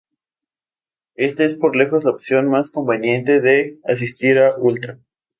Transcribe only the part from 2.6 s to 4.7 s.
conveniente para asistir a